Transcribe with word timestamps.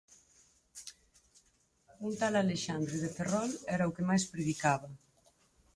Un 2.07 2.17
tal 2.23 2.41
Alexandre, 2.41 3.03
de 3.03 3.09
Ferrol, 3.19 3.51
era 3.77 3.89
o 3.89 3.93
que 3.95 4.07
mais 4.09 4.25
predicaba. 4.33 4.89